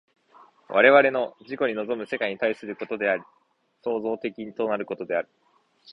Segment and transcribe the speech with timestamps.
[0.69, 3.23] 我々の自己に臨む世界に対することである、
[3.83, 5.29] 創造的となることである。